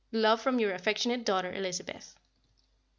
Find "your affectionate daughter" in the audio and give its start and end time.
0.57-1.53